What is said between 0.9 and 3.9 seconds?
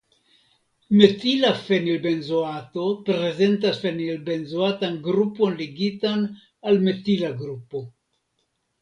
Metila fenilbenzoato prezentas